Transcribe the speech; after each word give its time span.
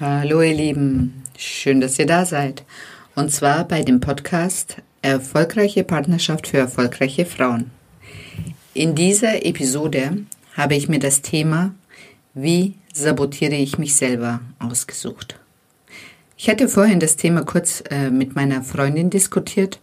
Hallo 0.00 0.40
ihr 0.40 0.54
Lieben, 0.54 1.24
schön, 1.36 1.82
dass 1.82 1.98
ihr 1.98 2.06
da 2.06 2.24
seid. 2.24 2.64
Und 3.16 3.30
zwar 3.32 3.68
bei 3.68 3.82
dem 3.82 4.00
Podcast 4.00 4.78
Erfolgreiche 5.02 5.84
Partnerschaft 5.84 6.46
für 6.46 6.56
erfolgreiche 6.56 7.26
Frauen. 7.26 7.70
In 8.72 8.94
dieser 8.94 9.44
Episode 9.44 10.24
habe 10.56 10.74
ich 10.74 10.88
mir 10.88 11.00
das 11.00 11.20
Thema 11.20 11.74
Wie 12.32 12.76
sabotiere 12.94 13.56
ich 13.56 13.76
mich 13.76 13.94
selber 13.94 14.40
ausgesucht. 14.58 15.38
Ich 16.38 16.48
hatte 16.48 16.70
vorhin 16.70 16.98
das 16.98 17.16
Thema 17.16 17.44
kurz 17.44 17.84
äh, 17.90 18.08
mit 18.08 18.34
meiner 18.34 18.62
Freundin 18.62 19.10
diskutiert 19.10 19.80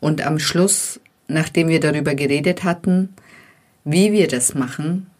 und 0.00 0.22
am 0.22 0.38
Schluss, 0.38 1.00
nachdem 1.28 1.68
wir 1.68 1.80
darüber 1.80 2.14
geredet 2.14 2.64
hatten, 2.64 3.10
wie 3.84 4.10
wir 4.10 4.26
das 4.26 4.54
machen, 4.54 5.10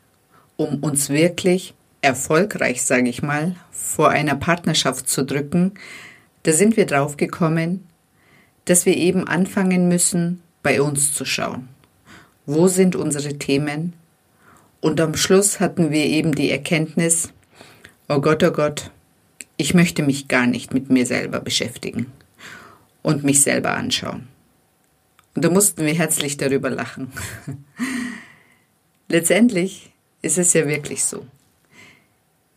um 0.57 0.77
uns 0.77 1.11
wirklich 1.11 1.75
erfolgreich, 2.03 2.82
sage 2.82 3.09
ich 3.09 3.23
mal, 3.23 3.57
vor 3.71 4.11
einer 4.11 4.35
Partnerschaft 4.35 5.09
zu 5.09 5.25
drücken, 5.25 5.73
da 6.45 6.53
sind 6.53 6.77
wir 6.77 6.86
drauf 6.86 7.17
gekommen, 7.17 7.86
dass 8.64 8.86
wir 8.86 8.96
eben 8.96 9.27
anfangen 9.27 9.89
müssen, 9.89 10.43
bei 10.63 10.81
uns 10.81 11.13
zu 11.13 11.25
schauen. 11.25 11.68
Wo 12.46 12.68
sind 12.68 12.96
unsere 12.96 13.39
Themen? 13.39 13.94
Und 14.81 15.00
am 15.00 15.14
Schluss 15.14 15.61
hatten 15.61 15.91
wir 15.91 16.05
eben 16.05 16.35
die 16.35 16.50
Erkenntnis, 16.50 17.32
oh 18.08 18.21
Gott, 18.21 18.43
oh 18.43 18.50
Gott, 18.50 18.91
ich 19.57 19.75
möchte 19.75 20.03
mich 20.03 20.29
gar 20.29 20.46
nicht 20.46 20.72
mit 20.72 20.89
mir 20.89 21.05
selber 21.05 21.41
beschäftigen 21.41 22.07
und 23.03 23.25
mich 23.25 23.43
selber 23.43 23.75
anschauen. 23.75 24.29
Und 25.35 25.44
da 25.44 25.50
mussten 25.50 25.85
wir 25.85 25.94
herzlich 25.94 26.39
darüber 26.39 26.71
lachen. 26.71 27.13
Letztendlich 29.08 29.93
ist 30.22 30.39
es 30.39 30.53
ja 30.55 30.67
wirklich 30.67 31.05
so 31.05 31.27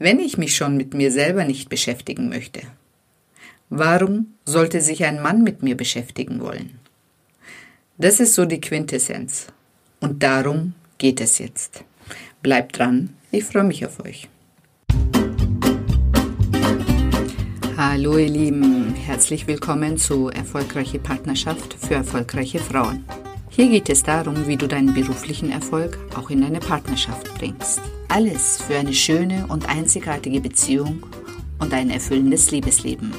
wenn 0.03 0.19
ich 0.19 0.37
mich 0.37 0.53
schon 0.53 0.75
mit 0.75 0.93
mir 0.93 1.13
selber 1.13 1.45
nicht 1.45 1.69
beschäftigen 1.69 2.27
möchte? 2.27 2.59
Warum 3.69 4.33
sollte 4.43 4.81
sich 4.81 5.05
ein 5.05 5.21
Mann 5.21 5.43
mit 5.43 5.63
mir 5.63 5.77
beschäftigen 5.77 6.41
wollen? 6.41 6.77
Das 7.97 8.19
ist 8.19 8.33
so 8.35 8.43
die 8.43 8.59
Quintessenz. 8.59 9.47
Und 10.01 10.21
darum 10.21 10.73
geht 10.97 11.21
es 11.21 11.39
jetzt. 11.39 11.85
Bleibt 12.41 12.77
dran, 12.77 13.13
ich 13.31 13.45
freue 13.45 13.63
mich 13.63 13.85
auf 13.85 14.01
euch. 14.03 14.27
Hallo 17.77 18.17
ihr 18.17 18.29
Lieben, 18.29 18.95
herzlich 18.95 19.47
willkommen 19.47 19.97
zu 19.97 20.27
Erfolgreiche 20.27 20.99
Partnerschaft 20.99 21.75
für 21.75 21.93
erfolgreiche 21.93 22.59
Frauen. 22.59 23.05
Hier 23.55 23.69
geht 23.69 23.87
es 23.89 24.01
darum, 24.01 24.47
wie 24.47 24.57
du 24.57 24.67
deinen 24.67 24.95
beruflichen 24.95 25.51
Erfolg 25.51 25.99
auch 26.15 26.31
in 26.31 26.41
deine 26.41 26.59
Partnerschaft 26.59 27.31
bringst. 27.35 27.81
Alles 28.07 28.59
für 28.59 28.75
eine 28.75 28.95
schöne 28.95 29.45
und 29.47 29.69
einzigartige 29.69 30.41
Beziehung 30.41 31.05
und 31.59 31.71
ein 31.71 31.91
erfüllendes 31.91 32.49
Liebesleben. 32.49 33.13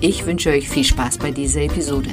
Ich 0.00 0.24
wünsche 0.24 0.48
euch 0.48 0.66
viel 0.66 0.84
Spaß 0.84 1.18
bei 1.18 1.30
dieser 1.30 1.60
Episode. 1.60 2.08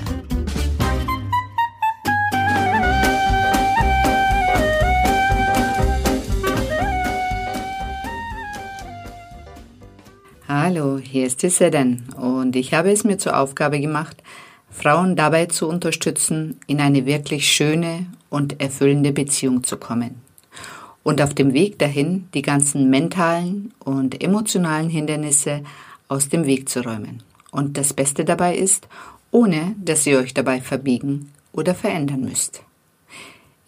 Hallo, 10.49 10.97
hier 10.97 11.25
ist 11.25 11.43
die 11.43 11.49
Seden 11.49 12.09
und 12.17 12.57
ich 12.57 12.73
habe 12.73 12.91
es 12.91 13.05
mir 13.05 13.17
zur 13.17 13.39
Aufgabe 13.39 13.79
gemacht, 13.79 14.21
Frauen 14.77 15.15
dabei 15.15 15.47
zu 15.47 15.67
unterstützen, 15.67 16.59
in 16.67 16.79
eine 16.79 17.05
wirklich 17.05 17.51
schöne 17.51 18.05
und 18.29 18.61
erfüllende 18.61 19.11
Beziehung 19.11 19.63
zu 19.63 19.77
kommen 19.77 20.21
und 21.07 21.21
auf 21.21 21.33
dem 21.33 21.53
Weg 21.53 21.79
dahin 21.79 22.27
die 22.33 22.41
ganzen 22.41 22.89
mentalen 22.89 23.73
und 23.79 24.21
emotionalen 24.21 24.89
Hindernisse 24.89 25.63
aus 26.09 26.27
dem 26.27 26.45
Weg 26.45 26.67
zu 26.67 26.81
räumen. 26.81 27.23
Und 27.49 27.77
das 27.77 27.93
Beste 27.93 28.25
dabei 28.25 28.57
ist, 28.57 28.89
ohne 29.31 29.73
dass 29.81 30.05
ihr 30.05 30.19
euch 30.19 30.33
dabei 30.33 30.59
verbiegen 30.59 31.31
oder 31.53 31.73
verändern 31.73 32.21
müsst. 32.25 32.61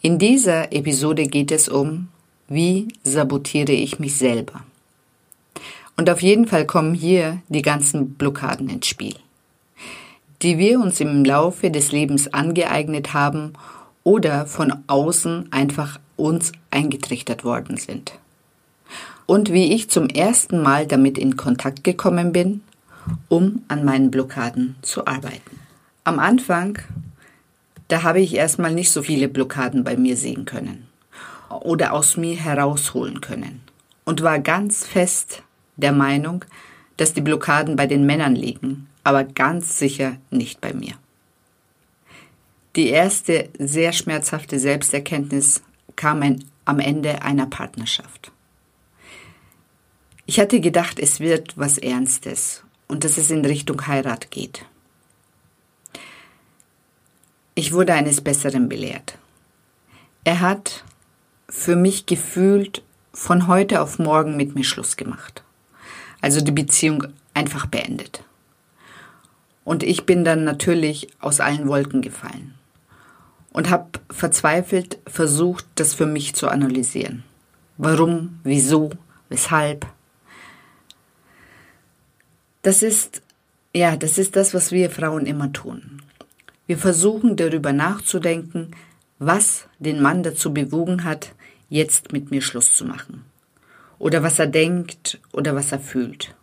In 0.02 0.18
dieser 0.18 0.70
Episode 0.70 1.28
geht 1.28 1.50
es 1.50 1.70
um, 1.70 2.08
wie 2.46 2.88
sabotiere 3.04 3.72
ich 3.72 3.98
mich 3.98 4.16
selber. 4.16 4.62
Und 5.96 6.10
auf 6.10 6.20
jeden 6.20 6.46
Fall 6.46 6.66
kommen 6.66 6.92
hier 6.92 7.40
die 7.48 7.62
ganzen 7.62 8.14
Blockaden 8.14 8.68
ins 8.68 8.86
Spiel, 8.86 9.14
die 10.42 10.58
wir 10.58 10.80
uns 10.80 11.00
im 11.00 11.24
Laufe 11.24 11.70
des 11.70 11.92
Lebens 11.92 12.32
angeeignet 12.32 13.12
haben 13.12 13.52
oder 14.04 14.46
von 14.46 14.72
außen 14.86 15.52
einfach 15.52 16.00
uns 16.16 16.52
eingetrichtert 16.70 17.44
worden 17.44 17.76
sind. 17.76 18.12
Und 19.26 19.52
wie 19.52 19.72
ich 19.74 19.90
zum 19.90 20.08
ersten 20.08 20.62
Mal 20.62 20.86
damit 20.86 21.18
in 21.18 21.36
Kontakt 21.36 21.84
gekommen 21.84 22.32
bin, 22.32 22.62
um 23.28 23.62
an 23.68 23.84
meinen 23.84 24.10
Blockaden 24.10 24.76
zu 24.82 25.06
arbeiten. 25.06 25.60
Am 26.04 26.18
Anfang, 26.18 26.78
da 27.88 28.02
habe 28.02 28.20
ich 28.20 28.34
erstmal 28.34 28.72
nicht 28.72 28.90
so 28.90 29.02
viele 29.02 29.28
Blockaden 29.28 29.84
bei 29.84 29.96
mir 29.96 30.16
sehen 30.16 30.44
können 30.44 30.86
oder 31.60 31.92
aus 31.92 32.16
mir 32.16 32.36
herausholen 32.36 33.20
können 33.20 33.60
und 34.04 34.22
war 34.22 34.38
ganz 34.38 34.86
fest 34.86 35.42
der 35.76 35.92
Meinung, 35.92 36.44
dass 36.96 37.12
die 37.12 37.20
Blockaden 37.20 37.76
bei 37.76 37.86
den 37.86 38.06
Männern 38.06 38.34
liegen, 38.34 38.86
aber 39.04 39.24
ganz 39.24 39.78
sicher 39.78 40.16
nicht 40.30 40.60
bei 40.60 40.72
mir. 40.72 40.94
Die 42.76 42.88
erste 42.88 43.48
sehr 43.58 43.92
schmerzhafte 43.92 44.58
Selbsterkenntnis 44.58 45.62
kam 45.96 46.38
am 46.64 46.78
Ende 46.78 47.22
einer 47.22 47.46
Partnerschaft. 47.46 48.30
Ich 50.26 50.38
hatte 50.38 50.60
gedacht, 50.60 51.00
es 51.00 51.18
wird 51.18 51.58
was 51.58 51.78
Ernstes 51.78 52.62
und 52.86 53.02
dass 53.02 53.18
es 53.18 53.30
in 53.30 53.44
Richtung 53.44 53.86
Heirat 53.88 54.30
geht. 54.30 54.64
Ich 57.56 57.72
wurde 57.72 57.94
eines 57.94 58.20
Besseren 58.20 58.68
belehrt. 58.68 59.18
Er 60.22 60.40
hat 60.40 60.84
für 61.48 61.74
mich 61.74 62.06
gefühlt 62.06 62.82
von 63.12 63.48
heute 63.48 63.80
auf 63.80 63.98
morgen 63.98 64.36
mit 64.36 64.54
mir 64.54 64.64
Schluss 64.64 64.96
gemacht. 64.96 65.42
Also 66.20 66.40
die 66.40 66.52
Beziehung 66.52 67.08
einfach 67.34 67.66
beendet. 67.66 68.22
Und 69.70 69.84
ich 69.84 70.04
bin 70.04 70.24
dann 70.24 70.42
natürlich 70.42 71.06
aus 71.20 71.38
allen 71.38 71.68
Wolken 71.68 72.02
gefallen 72.02 72.54
und 73.52 73.70
habe 73.70 74.00
verzweifelt 74.10 74.98
versucht, 75.06 75.64
das 75.76 75.94
für 75.94 76.06
mich 76.06 76.34
zu 76.34 76.48
analysieren. 76.48 77.22
Warum, 77.76 78.40
wieso, 78.42 78.90
weshalb. 79.28 79.86
Das 82.62 82.82
ist, 82.82 83.22
ja, 83.72 83.94
das 83.94 84.18
ist 84.18 84.34
das, 84.34 84.54
was 84.54 84.72
wir 84.72 84.90
Frauen 84.90 85.24
immer 85.24 85.52
tun. 85.52 86.02
Wir 86.66 86.76
versuchen 86.76 87.36
darüber 87.36 87.72
nachzudenken, 87.72 88.72
was 89.20 89.68
den 89.78 90.02
Mann 90.02 90.24
dazu 90.24 90.52
bewogen 90.52 91.04
hat, 91.04 91.32
jetzt 91.68 92.12
mit 92.12 92.32
mir 92.32 92.42
Schluss 92.42 92.74
zu 92.74 92.84
machen. 92.84 93.24
Oder 94.00 94.24
was 94.24 94.40
er 94.40 94.48
denkt 94.48 95.20
oder 95.30 95.54
was 95.54 95.70
er 95.70 95.78
fühlt. 95.78 96.34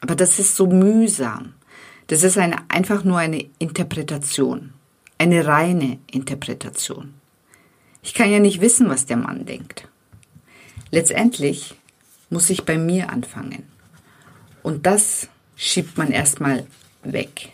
Aber 0.00 0.14
das 0.14 0.38
ist 0.38 0.54
so 0.54 0.68
mühsam. 0.68 1.54
Das 2.12 2.22
ist 2.22 2.36
eine, 2.36 2.58
einfach 2.68 3.04
nur 3.04 3.18
eine 3.18 3.48
Interpretation 3.58 4.72
eine 5.22 5.46
reine 5.46 6.00
Interpretation. 6.10 7.14
Ich 8.02 8.12
kann 8.12 8.28
ja 8.28 8.40
nicht 8.40 8.60
wissen, 8.60 8.88
was 8.88 9.06
der 9.06 9.16
Mann 9.16 9.46
denkt. 9.46 9.86
Letztendlich 10.90 11.76
muss 12.28 12.50
ich 12.50 12.64
bei 12.64 12.76
mir 12.76 13.08
anfangen. 13.08 13.62
Und 14.64 14.84
das 14.84 15.28
schiebt 15.54 15.96
man 15.96 16.10
erstmal 16.10 16.66
weg. 17.04 17.50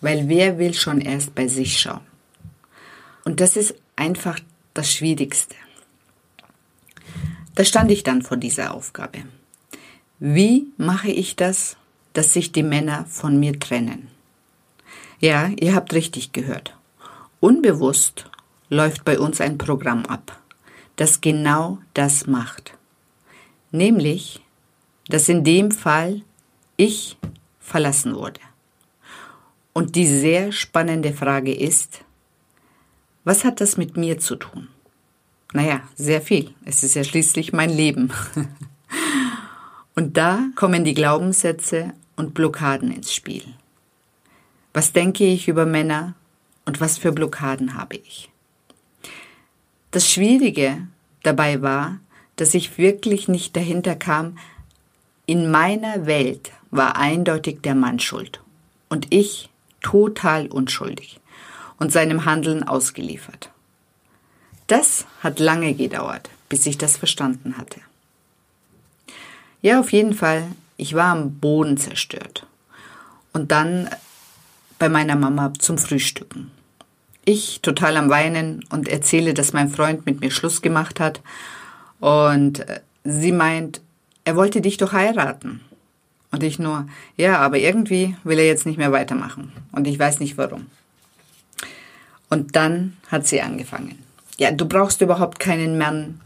Weil 0.00 0.28
wer 0.28 0.58
will 0.58 0.74
schon 0.74 1.00
erst 1.00 1.36
bei 1.36 1.46
sich 1.46 1.78
schauen? 1.78 2.00
Und 3.24 3.40
das 3.40 3.56
ist 3.56 3.76
einfach 3.94 4.40
das 4.74 4.92
Schwierigste. 4.92 5.54
Da 7.54 7.64
stand 7.64 7.92
ich 7.92 8.02
dann 8.02 8.22
vor 8.22 8.38
dieser 8.38 8.74
Aufgabe. 8.74 9.20
Wie 10.18 10.66
mache 10.76 11.10
ich 11.10 11.36
das, 11.36 11.76
dass 12.12 12.32
sich 12.32 12.52
die 12.52 12.62
Männer 12.62 13.06
von 13.06 13.38
mir 13.38 13.58
trennen? 13.58 14.08
Ja, 15.20 15.48
ihr 15.48 15.74
habt 15.74 15.92
richtig 15.92 16.32
gehört. 16.32 16.76
Unbewusst 17.40 18.30
läuft 18.68 19.04
bei 19.04 19.18
uns 19.18 19.40
ein 19.40 19.58
Programm 19.58 20.06
ab, 20.06 20.40
das 20.96 21.20
genau 21.20 21.78
das 21.94 22.26
macht. 22.26 22.74
Nämlich, 23.70 24.40
dass 25.08 25.28
in 25.28 25.44
dem 25.44 25.70
Fall 25.70 26.22
ich 26.76 27.16
verlassen 27.60 28.14
wurde. 28.14 28.40
Und 29.72 29.94
die 29.94 30.06
sehr 30.06 30.52
spannende 30.52 31.12
Frage 31.12 31.54
ist, 31.54 32.04
was 33.24 33.44
hat 33.44 33.60
das 33.60 33.76
mit 33.76 33.96
mir 33.96 34.18
zu 34.18 34.36
tun? 34.36 34.68
Naja, 35.52 35.82
sehr 35.96 36.20
viel. 36.20 36.54
Es 36.64 36.82
ist 36.82 36.94
ja 36.94 37.04
schließlich 37.04 37.52
mein 37.52 37.70
Leben. 37.70 38.12
Und 39.98 40.16
da 40.16 40.44
kommen 40.54 40.84
die 40.84 40.94
Glaubenssätze 40.94 41.92
und 42.14 42.32
Blockaden 42.32 42.92
ins 42.92 43.12
Spiel. 43.12 43.42
Was 44.72 44.92
denke 44.92 45.24
ich 45.24 45.48
über 45.48 45.66
Männer? 45.66 46.14
und 46.68 46.82
was 46.82 46.98
für 46.98 47.12
Blockaden 47.12 47.78
habe 47.78 47.96
ich. 47.96 48.28
Das 49.90 50.06
Schwierige 50.06 50.86
dabei 51.22 51.62
war, 51.62 51.98
dass 52.36 52.52
ich 52.52 52.76
wirklich 52.76 53.26
nicht 53.26 53.56
dahinter 53.56 53.96
kam, 53.96 54.36
in 55.24 55.50
meiner 55.50 56.04
Welt 56.04 56.52
war 56.70 56.96
eindeutig 56.96 57.62
der 57.62 57.74
Mann 57.74 58.00
schuld 58.00 58.42
und 58.90 59.06
ich 59.14 59.48
total 59.80 60.48
unschuldig 60.48 61.20
und 61.78 61.90
seinem 61.90 62.26
Handeln 62.26 62.62
ausgeliefert. 62.62 63.50
Das 64.66 65.06
hat 65.22 65.40
lange 65.40 65.72
gedauert, 65.72 66.28
bis 66.50 66.66
ich 66.66 66.76
das 66.76 66.98
verstanden 66.98 67.56
hatte. 67.56 67.80
Ja, 69.60 69.80
auf 69.80 69.92
jeden 69.92 70.14
Fall, 70.14 70.44
ich 70.76 70.94
war 70.94 71.12
am 71.12 71.34
Boden 71.34 71.76
zerstört. 71.76 72.46
Und 73.32 73.50
dann 73.50 73.88
bei 74.78 74.88
meiner 74.88 75.16
Mama 75.16 75.52
zum 75.58 75.78
Frühstücken. 75.78 76.50
Ich 77.24 77.60
total 77.60 77.96
am 77.96 78.08
Weinen 78.08 78.64
und 78.70 78.88
erzähle, 78.88 79.34
dass 79.34 79.52
mein 79.52 79.68
Freund 79.68 80.06
mit 80.06 80.20
mir 80.20 80.30
Schluss 80.30 80.62
gemacht 80.62 81.00
hat. 81.00 81.20
Und 82.00 82.60
äh, 82.60 82.80
sie 83.04 83.32
meint, 83.32 83.80
er 84.24 84.36
wollte 84.36 84.60
dich 84.60 84.76
doch 84.76 84.92
heiraten. 84.92 85.60
Und 86.30 86.42
ich 86.42 86.58
nur, 86.58 86.86
ja, 87.16 87.38
aber 87.38 87.58
irgendwie 87.58 88.16
will 88.22 88.38
er 88.38 88.46
jetzt 88.46 88.66
nicht 88.66 88.78
mehr 88.78 88.92
weitermachen. 88.92 89.52
Und 89.72 89.86
ich 89.86 89.98
weiß 89.98 90.20
nicht 90.20 90.38
warum. 90.38 90.66
Und 92.28 92.54
dann 92.56 92.96
hat 93.08 93.26
sie 93.26 93.40
angefangen. 93.40 93.98
Ja, 94.36 94.52
du 94.52 94.66
brauchst 94.66 95.00
überhaupt 95.00 95.40
keinen 95.40 95.78
Mann. 95.78 96.20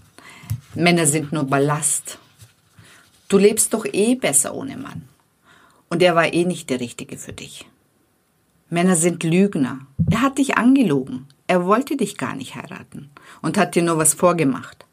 Männer 0.74 1.06
sind 1.06 1.32
nur 1.32 1.44
Ballast. 1.44 2.18
Du 3.32 3.38
lebst 3.38 3.72
doch 3.72 3.86
eh 3.86 4.14
besser 4.14 4.54
ohne 4.54 4.76
Mann. 4.76 5.08
Und 5.88 6.02
er 6.02 6.14
war 6.14 6.34
eh 6.34 6.44
nicht 6.44 6.68
der 6.68 6.80
Richtige 6.80 7.16
für 7.16 7.32
dich. 7.32 7.66
Männer 8.68 8.94
sind 8.94 9.24
Lügner. 9.24 9.86
Er 10.10 10.20
hat 10.20 10.36
dich 10.36 10.58
angelogen. 10.58 11.24
Er 11.46 11.64
wollte 11.64 11.96
dich 11.96 12.18
gar 12.18 12.34
nicht 12.36 12.56
heiraten 12.56 13.08
und 13.40 13.56
hat 13.56 13.74
dir 13.74 13.84
nur 13.84 13.96
was 13.96 14.12
vorgemacht. 14.12 14.84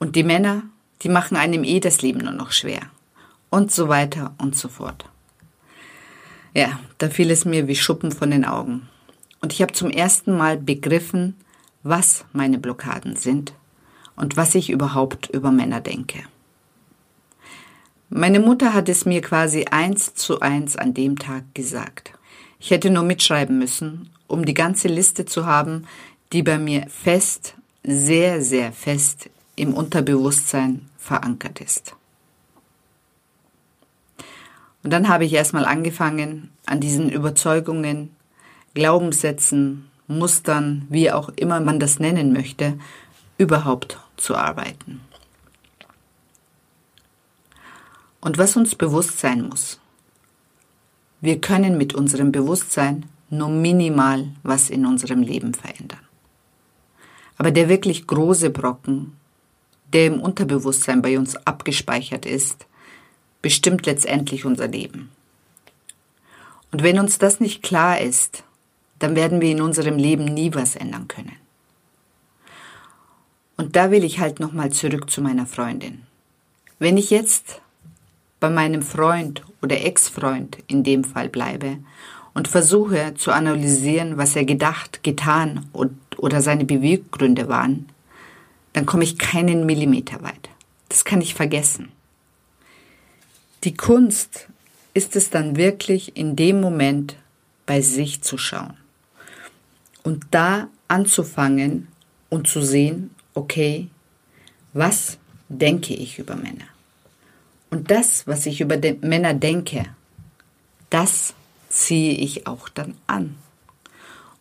Und 0.00 0.16
die 0.16 0.24
Männer, 0.24 0.64
die 1.02 1.08
machen 1.08 1.36
einem 1.36 1.62
eh 1.62 1.78
das 1.78 2.02
Leben 2.02 2.24
nur 2.24 2.32
noch 2.32 2.50
schwer. 2.50 2.90
Und 3.48 3.70
so 3.70 3.86
weiter 3.86 4.34
und 4.38 4.56
so 4.56 4.66
fort. 4.66 5.04
Ja, 6.52 6.80
da 6.98 7.08
fiel 7.08 7.30
es 7.30 7.44
mir 7.44 7.68
wie 7.68 7.76
Schuppen 7.76 8.10
von 8.10 8.32
den 8.32 8.44
Augen. 8.44 8.88
Und 9.40 9.52
ich 9.52 9.62
habe 9.62 9.72
zum 9.72 9.90
ersten 9.90 10.36
Mal 10.36 10.56
begriffen, 10.56 11.36
was 11.84 12.24
meine 12.32 12.58
Blockaden 12.58 13.14
sind 13.14 13.52
und 14.16 14.36
was 14.36 14.56
ich 14.56 14.68
überhaupt 14.68 15.30
über 15.30 15.52
Männer 15.52 15.80
denke. 15.80 16.24
Meine 18.08 18.38
Mutter 18.38 18.72
hat 18.72 18.88
es 18.88 19.04
mir 19.04 19.20
quasi 19.20 19.64
eins 19.64 20.14
zu 20.14 20.38
eins 20.40 20.76
an 20.76 20.94
dem 20.94 21.18
Tag 21.18 21.42
gesagt. 21.54 22.12
Ich 22.60 22.70
hätte 22.70 22.90
nur 22.90 23.02
mitschreiben 23.02 23.58
müssen, 23.58 24.10
um 24.28 24.44
die 24.44 24.54
ganze 24.54 24.86
Liste 24.86 25.24
zu 25.24 25.44
haben, 25.44 25.86
die 26.32 26.44
bei 26.44 26.58
mir 26.58 26.86
fest, 26.88 27.54
sehr, 27.82 28.42
sehr 28.42 28.72
fest 28.72 29.28
im 29.56 29.74
Unterbewusstsein 29.74 30.88
verankert 30.98 31.60
ist. 31.60 31.96
Und 34.84 34.92
dann 34.92 35.08
habe 35.08 35.24
ich 35.24 35.32
erstmal 35.32 35.64
angefangen, 35.64 36.50
an 36.64 36.78
diesen 36.78 37.10
Überzeugungen, 37.10 38.14
Glaubenssätzen, 38.74 39.90
Mustern, 40.06 40.86
wie 40.90 41.10
auch 41.10 41.28
immer 41.30 41.58
man 41.58 41.80
das 41.80 41.98
nennen 41.98 42.32
möchte, 42.32 42.78
überhaupt 43.36 43.98
zu 44.16 44.36
arbeiten. 44.36 45.00
Und 48.26 48.38
was 48.38 48.56
uns 48.56 48.74
bewusst 48.74 49.20
sein 49.20 49.48
muss, 49.48 49.78
wir 51.20 51.40
können 51.40 51.78
mit 51.78 51.94
unserem 51.94 52.32
Bewusstsein 52.32 53.06
nur 53.30 53.48
minimal 53.48 54.26
was 54.42 54.68
in 54.68 54.84
unserem 54.84 55.22
Leben 55.22 55.54
verändern. 55.54 56.00
Aber 57.38 57.52
der 57.52 57.68
wirklich 57.68 58.08
große 58.08 58.50
Brocken, 58.50 59.12
der 59.92 60.06
im 60.06 60.20
Unterbewusstsein 60.20 61.02
bei 61.02 61.16
uns 61.16 61.36
abgespeichert 61.46 62.26
ist, 62.26 62.66
bestimmt 63.42 63.86
letztendlich 63.86 64.44
unser 64.44 64.66
Leben. 64.66 65.12
Und 66.72 66.82
wenn 66.82 66.98
uns 66.98 67.18
das 67.18 67.38
nicht 67.38 67.62
klar 67.62 68.00
ist, 68.00 68.42
dann 68.98 69.14
werden 69.14 69.40
wir 69.40 69.52
in 69.52 69.62
unserem 69.62 69.98
Leben 69.98 70.24
nie 70.24 70.52
was 70.52 70.74
ändern 70.74 71.06
können. 71.06 71.36
Und 73.56 73.76
da 73.76 73.92
will 73.92 74.02
ich 74.02 74.18
halt 74.18 74.40
nochmal 74.40 74.72
zurück 74.72 75.10
zu 75.10 75.22
meiner 75.22 75.46
Freundin. 75.46 76.02
Wenn 76.80 76.96
ich 76.96 77.10
jetzt 77.10 77.62
bei 78.40 78.50
meinem 78.50 78.82
Freund 78.82 79.42
oder 79.62 79.80
Ex-Freund 79.84 80.58
in 80.66 80.84
dem 80.84 81.04
Fall 81.04 81.28
bleibe 81.28 81.78
und 82.34 82.48
versuche 82.48 83.14
zu 83.14 83.32
analysieren, 83.32 84.18
was 84.18 84.36
er 84.36 84.44
gedacht, 84.44 85.02
getan 85.02 85.66
oder 86.18 86.42
seine 86.42 86.64
Beweggründe 86.64 87.48
waren, 87.48 87.88
dann 88.74 88.84
komme 88.84 89.04
ich 89.04 89.18
keinen 89.18 89.64
Millimeter 89.64 90.22
weit. 90.22 90.50
Das 90.88 91.04
kann 91.04 91.20
ich 91.20 91.34
vergessen. 91.34 91.90
Die 93.64 93.74
Kunst 93.74 94.48
ist 94.92 95.16
es 95.16 95.30
dann 95.30 95.56
wirklich 95.56 96.16
in 96.16 96.36
dem 96.36 96.60
Moment 96.60 97.16
bei 97.64 97.80
sich 97.80 98.22
zu 98.22 98.38
schauen 98.38 98.76
und 100.02 100.26
da 100.30 100.68
anzufangen 100.88 101.88
und 102.28 102.46
zu 102.48 102.62
sehen, 102.62 103.10
okay, 103.34 103.88
was 104.72 105.18
denke 105.48 105.94
ich 105.94 106.18
über 106.18 106.36
Männer? 106.36 106.66
Und 107.76 107.90
das, 107.90 108.26
was 108.26 108.46
ich 108.46 108.62
über 108.62 108.78
Männer 109.02 109.34
denke, 109.34 109.84
das 110.88 111.34
ziehe 111.68 112.14
ich 112.14 112.46
auch 112.46 112.70
dann 112.70 112.94
an. 113.06 113.36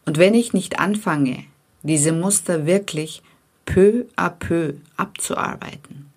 Und 0.05 0.17
wenn 0.17 0.33
ich 0.33 0.53
nicht 0.53 0.79
anfange, 0.79 1.43
diese 1.83 2.13
Muster 2.13 2.65
wirklich 2.65 3.21
peu 3.65 4.05
à 4.15 4.29
peu 4.29 4.75
abzuarbeiten, 4.95 6.09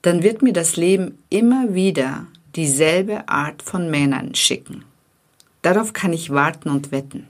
dann 0.00 0.22
wird 0.22 0.40
mir 0.40 0.54
das 0.54 0.76
Leben 0.76 1.18
immer 1.28 1.74
wieder 1.74 2.26
dieselbe 2.56 3.28
Art 3.28 3.62
von 3.62 3.90
Männern 3.90 4.34
schicken. 4.34 4.86
Darauf 5.60 5.92
kann 5.92 6.14
ich 6.14 6.30
warten 6.30 6.70
und 6.70 6.90
wetten. 6.90 7.28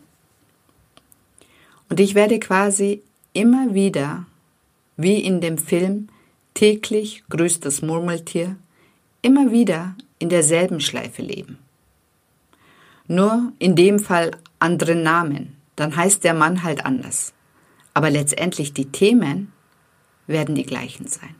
Und 1.89 1.99
ich 1.99 2.15
werde 2.15 2.39
quasi 2.39 3.03
immer 3.33 3.75
wieder, 3.75 4.25
wie 4.97 5.19
in 5.19 5.41
dem 5.41 5.59
Film 5.59 6.11
Täglich 6.55 7.25
grüßt 7.29 7.65
das 7.65 7.83
Murmeltier, 7.83 8.57
immer 9.29 9.53
wieder 9.53 9.95
in 10.19 10.31
derselben 10.31 10.81
Schleife 10.81 11.21
leben. 11.21 11.59
Nur 13.09 13.53
in 13.59 13.77
dem 13.77 13.99
Fall 13.99 14.31
andere 14.59 14.95
Namen, 14.95 15.55
dann 15.77 15.95
heißt 15.95 16.25
der 16.25 16.33
Mann 16.33 16.63
halt 16.63 16.87
anders. 16.87 17.35
Aber 17.93 18.09
letztendlich 18.09 18.73
die 18.73 18.91
Themen 18.91 19.53
werden 20.27 20.55
die 20.55 20.65
gleichen 20.65 21.09
sein. 21.09 21.35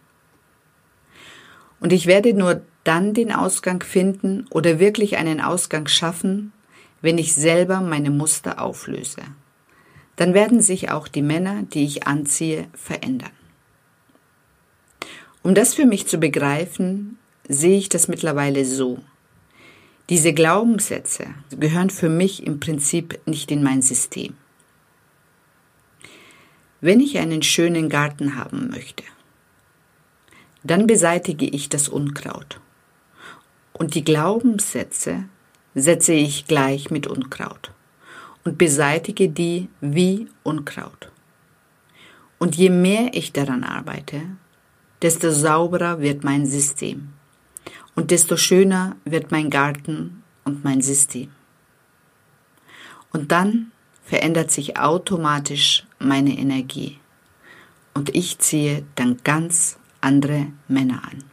Und 1.81 1.95
ich 1.95 2.05
werde 2.07 2.35
nur 2.35 2.61
dann 2.85 3.15
den 3.15 3.33
Ausgang 3.33 3.83
finden 3.83 4.47
oder 4.51 4.79
wirklich 4.79 5.17
einen 5.17 5.41
Ausgang 5.41 5.89
schaffen, 5.89 6.53
wenn 7.01 7.17
ich 7.17 7.35
selber 7.35 7.81
meine 7.81 8.11
Muster 8.11 8.61
auflöse. 8.61 9.23
Dann 10.17 10.35
werden 10.35 10.61
sich 10.61 10.91
auch 10.91 11.09
die 11.09 11.23
Männer, 11.23 11.63
die 11.63 11.85
ich 11.85 12.07
anziehe, 12.07 12.69
verändern. 12.75 13.31
Um 15.43 15.55
das 15.55 15.73
für 15.73 15.87
mich 15.87 16.07
zu 16.07 16.19
begreifen, 16.19 17.19
sehe 17.49 17.79
ich 17.79 17.89
das 17.89 18.09
mittlerweile 18.09 18.65
so. 18.65 18.99
Diese 20.11 20.33
Glaubenssätze 20.33 21.27
gehören 21.51 21.91
für 21.91 22.09
mich 22.09 22.47
im 22.47 22.61
Prinzip 22.61 23.19
nicht 23.27 23.51
in 23.51 23.63
mein 23.63 23.83
System. 23.83 24.35
Wenn 26.81 27.01
ich 27.01 27.19
einen 27.19 27.43
schönen 27.43 27.89
Garten 27.89 28.37
haben 28.37 28.71
möchte, 28.71 29.05
dann 30.63 30.87
beseitige 30.87 31.47
ich 31.47 31.69
das 31.69 31.89
Unkraut. 31.89 32.61
Und 33.73 33.95
die 33.95 34.05
Glaubenssätze 34.05 35.25
setze 35.75 36.13
ich 36.13 36.47
gleich 36.47 36.91
mit 36.91 37.07
Unkraut 37.07 37.73
und 38.45 38.59
beseitige 38.59 39.29
die 39.29 39.69
wie 39.81 40.29
Unkraut. 40.43 41.11
Und 42.39 42.57
je 42.57 42.71
mehr 42.71 43.11
ich 43.13 43.33
daran 43.33 43.65
arbeite, 43.65 44.23
desto 45.03 45.31
sauberer 45.31 46.01
wird 46.01 46.25
mein 46.25 46.47
System 46.47 47.13
und 47.99 48.13
desto 48.13 48.37
schöner 48.37 48.95
wird 49.05 49.33
mein 49.33 49.51
Garten 49.51 50.23
und 50.45 50.63
mein 50.63 50.81
System. 50.83 51.33
Und 53.13 53.33
dann 53.33 53.73
verändert 54.05 54.53
sich 54.53 54.79
automatisch 54.79 55.85
meine 55.99 56.39
Energie 56.39 57.01
und 57.95 58.15
ich 58.15 58.39
ziehe 58.39 58.85
dann 58.95 59.17
ganz 59.25 59.81
andere 60.01 60.47
Männer 60.69 61.03
an. 61.11 61.25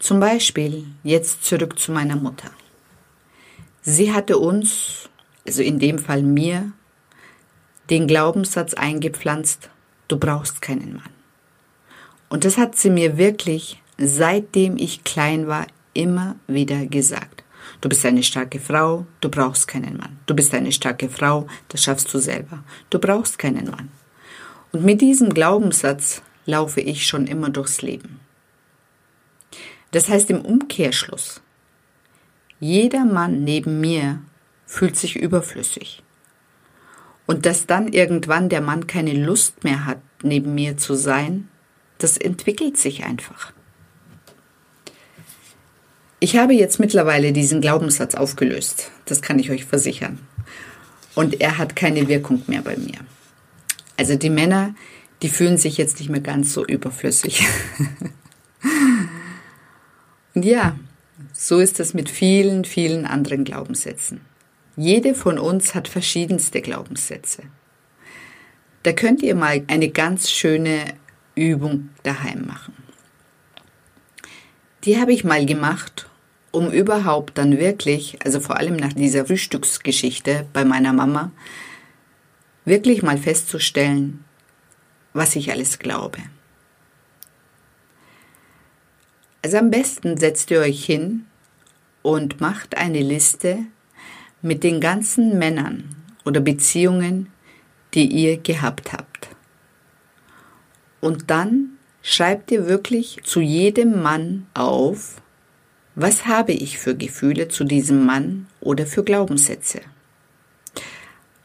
Zum 0.00 0.18
Beispiel 0.18 0.88
jetzt 1.04 1.44
zurück 1.44 1.78
zu 1.78 1.92
meiner 1.92 2.16
Mutter. 2.16 2.50
Sie 3.82 4.12
hatte 4.12 4.38
uns, 4.38 5.08
also 5.46 5.62
in 5.62 5.78
dem 5.78 6.00
Fall 6.00 6.24
mir, 6.24 6.72
den 7.90 8.08
Glaubenssatz 8.08 8.74
eingepflanzt, 8.74 9.70
du 10.08 10.18
brauchst 10.18 10.60
keinen 10.60 10.94
Mann. 10.94 11.14
Und 12.28 12.44
das 12.44 12.58
hat 12.58 12.74
sie 12.74 12.90
mir 12.90 13.18
wirklich, 13.18 13.80
seitdem 13.98 14.76
ich 14.76 15.04
klein 15.04 15.48
war, 15.48 15.66
immer 15.92 16.36
wieder 16.46 16.86
gesagt. 16.86 17.44
Du 17.80 17.88
bist 17.88 18.04
eine 18.06 18.22
starke 18.22 18.60
Frau, 18.60 19.06
du 19.20 19.28
brauchst 19.28 19.68
keinen 19.68 19.96
Mann. 19.96 20.18
Du 20.26 20.34
bist 20.34 20.54
eine 20.54 20.72
starke 20.72 21.08
Frau, 21.08 21.46
das 21.68 21.82
schaffst 21.82 22.12
du 22.14 22.18
selber. 22.18 22.64
Du 22.90 22.98
brauchst 22.98 23.38
keinen 23.38 23.70
Mann. 23.70 23.90
Und 24.72 24.84
mit 24.84 25.00
diesem 25.00 25.34
Glaubenssatz 25.34 26.22
laufe 26.46 26.80
ich 26.80 27.06
schon 27.06 27.26
immer 27.26 27.50
durchs 27.50 27.82
Leben. 27.82 28.20
Das 29.90 30.08
heißt 30.08 30.30
im 30.30 30.40
Umkehrschluss, 30.42 31.40
jeder 32.60 33.04
Mann 33.04 33.44
neben 33.44 33.80
mir 33.80 34.20
fühlt 34.66 34.96
sich 34.96 35.16
überflüssig. 35.16 36.02
Und 37.26 37.46
dass 37.46 37.66
dann 37.66 37.92
irgendwann 37.92 38.48
der 38.48 38.60
Mann 38.60 38.86
keine 38.86 39.12
Lust 39.12 39.64
mehr 39.64 39.84
hat, 39.86 40.00
neben 40.22 40.54
mir 40.54 40.76
zu 40.76 40.94
sein, 40.94 41.48
das 41.98 42.16
entwickelt 42.16 42.76
sich 42.76 43.04
einfach. 43.04 43.52
Ich 46.20 46.36
habe 46.36 46.52
jetzt 46.52 46.80
mittlerweile 46.80 47.32
diesen 47.32 47.60
Glaubenssatz 47.60 48.16
aufgelöst, 48.16 48.90
das 49.04 49.22
kann 49.22 49.38
ich 49.38 49.50
euch 49.50 49.64
versichern. 49.64 50.18
Und 51.14 51.40
er 51.40 51.58
hat 51.58 51.76
keine 51.76 52.08
Wirkung 52.08 52.42
mehr 52.46 52.62
bei 52.62 52.76
mir. 52.76 52.98
Also 53.96 54.16
die 54.16 54.30
Männer, 54.30 54.74
die 55.22 55.28
fühlen 55.28 55.58
sich 55.58 55.76
jetzt 55.78 56.00
nicht 56.00 56.08
mehr 56.08 56.20
ganz 56.20 56.52
so 56.52 56.64
überflüssig. 56.66 57.46
Und 60.34 60.44
ja, 60.44 60.76
so 61.32 61.60
ist 61.60 61.80
es 61.80 61.94
mit 61.94 62.08
vielen, 62.10 62.64
vielen 62.64 63.06
anderen 63.06 63.44
Glaubenssätzen. 63.44 64.20
Jede 64.76 65.14
von 65.14 65.38
uns 65.38 65.74
hat 65.74 65.88
verschiedenste 65.88 66.60
Glaubenssätze. 66.60 67.42
Da 68.84 68.92
könnt 68.92 69.22
ihr 69.22 69.34
mal 69.34 69.64
eine 69.66 69.88
ganz 69.88 70.30
schöne 70.30 70.94
Übung 71.34 71.88
daheim 72.04 72.46
machen. 72.46 72.74
Die 74.88 74.98
habe 74.98 75.12
ich 75.12 75.22
mal 75.22 75.44
gemacht, 75.44 76.08
um 76.50 76.70
überhaupt 76.70 77.36
dann 77.36 77.58
wirklich, 77.58 78.16
also 78.24 78.40
vor 78.40 78.56
allem 78.56 78.74
nach 78.76 78.94
dieser 78.94 79.26
Frühstücksgeschichte 79.26 80.46
bei 80.54 80.64
meiner 80.64 80.94
Mama, 80.94 81.30
wirklich 82.64 83.02
mal 83.02 83.18
festzustellen, 83.18 84.24
was 85.12 85.36
ich 85.36 85.52
alles 85.52 85.78
glaube. 85.78 86.20
Also 89.42 89.58
am 89.58 89.70
besten 89.70 90.16
setzt 90.16 90.50
ihr 90.50 90.60
euch 90.60 90.86
hin 90.86 91.26
und 92.00 92.40
macht 92.40 92.78
eine 92.78 93.02
Liste 93.02 93.58
mit 94.40 94.64
den 94.64 94.80
ganzen 94.80 95.38
Männern 95.38 95.96
oder 96.24 96.40
Beziehungen, 96.40 97.30
die 97.92 98.06
ihr 98.06 98.38
gehabt 98.38 98.94
habt. 98.94 99.28
Und 101.02 101.30
dann 101.30 101.77
schreibt 102.02 102.50
ihr 102.50 102.66
wirklich 102.66 103.20
zu 103.24 103.40
jedem 103.40 104.02
Mann 104.02 104.46
auf, 104.54 105.20
was 105.94 106.26
habe 106.26 106.52
ich 106.52 106.78
für 106.78 106.96
Gefühle 106.96 107.48
zu 107.48 107.64
diesem 107.64 108.06
Mann 108.06 108.46
oder 108.60 108.86
für 108.86 109.02
Glaubenssätze. 109.02 109.80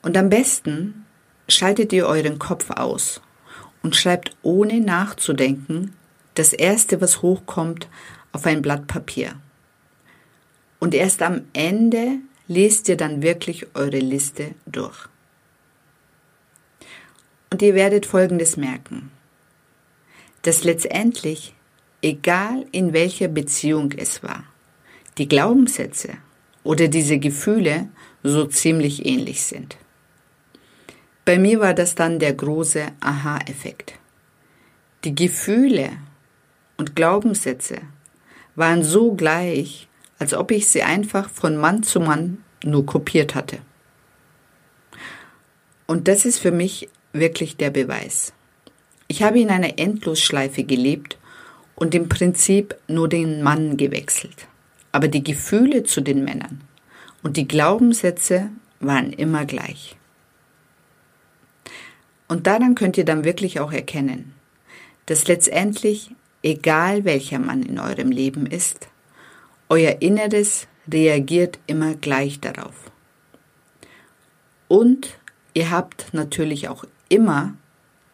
Und 0.01 0.15
am 0.15 0.29
besten 0.29 1.05
schaltet 1.47 1.91
ihr 1.93 2.05
euren 2.05 2.37
Kopf 2.37 2.69
aus 2.69 3.21
und 3.81 3.95
schreibt 3.95 4.35
ohne 4.43 4.79
nachzudenken 4.79 5.93
das 6.35 6.53
Erste, 6.53 7.01
was 7.01 7.21
hochkommt, 7.21 7.87
auf 8.31 8.45
ein 8.45 8.61
Blatt 8.61 8.87
Papier. 8.87 9.35
Und 10.79 10.93
erst 10.93 11.21
am 11.21 11.41
Ende 11.53 12.17
lest 12.47 12.89
ihr 12.89 12.97
dann 12.97 13.21
wirklich 13.21 13.67
eure 13.75 13.99
Liste 13.99 14.55
durch. 14.65 15.07
Und 17.51 17.61
ihr 17.61 17.75
werdet 17.75 18.05
Folgendes 18.05 18.57
merken, 18.57 19.11
dass 20.43 20.63
letztendlich, 20.63 21.53
egal 22.01 22.65
in 22.71 22.93
welcher 22.93 23.27
Beziehung 23.27 23.91
es 23.93 24.23
war, 24.23 24.43
die 25.17 25.27
Glaubenssätze 25.27 26.09
oder 26.63 26.87
diese 26.87 27.17
Gefühle 27.17 27.89
so 28.23 28.45
ziemlich 28.45 29.05
ähnlich 29.05 29.43
sind. 29.43 29.77
Bei 31.25 31.37
mir 31.37 31.59
war 31.59 31.73
das 31.73 31.95
dann 31.95 32.19
der 32.19 32.33
große 32.33 32.85
Aha-Effekt. 32.99 33.93
Die 35.03 35.15
Gefühle 35.15 35.89
und 36.77 36.95
Glaubenssätze 36.95 37.77
waren 38.55 38.83
so 38.83 39.13
gleich, 39.13 39.87
als 40.19 40.33
ob 40.33 40.51
ich 40.51 40.67
sie 40.67 40.83
einfach 40.83 41.29
von 41.29 41.57
Mann 41.57 41.83
zu 41.83 41.99
Mann 41.99 42.43
nur 42.63 42.85
kopiert 42.85 43.35
hatte. 43.35 43.59
Und 45.87 46.07
das 46.07 46.25
ist 46.25 46.39
für 46.39 46.51
mich 46.51 46.89
wirklich 47.13 47.57
der 47.57 47.69
Beweis. 47.69 48.33
Ich 49.07 49.23
habe 49.23 49.39
in 49.39 49.49
einer 49.49 49.77
Endlosschleife 49.79 50.63
gelebt 50.63 51.17
und 51.75 51.93
im 51.95 52.09
Prinzip 52.09 52.75
nur 52.87 53.09
den 53.09 53.43
Mann 53.43 53.77
gewechselt. 53.77 54.47
Aber 54.91 55.07
die 55.07 55.23
Gefühle 55.23 55.83
zu 55.83 56.01
den 56.01 56.23
Männern 56.23 56.61
und 57.23 57.37
die 57.37 57.47
Glaubenssätze 57.47 58.49
waren 58.79 59.11
immer 59.13 59.45
gleich. 59.45 59.95
Und 62.27 62.47
daran 62.47 62.75
könnt 62.75 62.97
ihr 62.97 63.05
dann 63.05 63.23
wirklich 63.23 63.59
auch 63.59 63.71
erkennen, 63.71 64.33
dass 65.05 65.27
letztendlich, 65.27 66.11
egal 66.41 67.05
welcher 67.05 67.39
Mann 67.39 67.63
in 67.63 67.79
eurem 67.79 68.11
Leben 68.11 68.45
ist, 68.45 68.87
euer 69.69 70.01
Inneres 70.01 70.67
reagiert 70.91 71.59
immer 71.67 71.95
gleich 71.95 72.39
darauf. 72.39 72.91
Und 74.67 75.19
ihr 75.53 75.71
habt 75.71 76.13
natürlich 76.13 76.67
auch 76.67 76.85
immer 77.09 77.55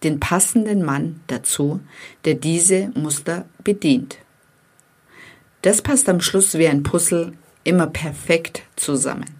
den 0.04 0.20
passenden 0.20 0.84
Mann 0.84 1.22
dazu, 1.28 1.80
der 2.26 2.36
diese 2.36 2.92
Muster 2.96 3.46
bedient. 3.64 4.18
Das 5.62 5.82
passt 5.82 6.08
am 6.08 6.22
Schluss 6.22 6.58
wie 6.58 6.68
ein 6.68 6.84
Puzzle 6.84 7.34
immer 7.64 7.88
perfekt 7.88 8.64
zusammen. 8.76 9.36